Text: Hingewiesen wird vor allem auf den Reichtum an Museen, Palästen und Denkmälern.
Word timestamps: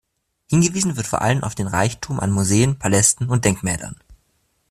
Hingewiesen 0.47 0.95
wird 0.97 1.05
vor 1.05 1.21
allem 1.21 1.43
auf 1.43 1.53
den 1.53 1.67
Reichtum 1.67 2.19
an 2.19 2.31
Museen, 2.31 2.79
Palästen 2.79 3.29
und 3.29 3.45
Denkmälern. 3.45 3.97